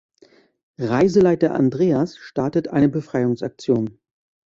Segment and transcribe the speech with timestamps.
[0.79, 3.99] Reiseleiter Andreas startet eine Befreiungsaktion.